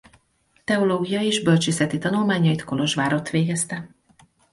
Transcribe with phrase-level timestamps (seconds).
[0.63, 3.89] Teológiai és bölcsészeti tanulmányait Kolozsvárott végezte.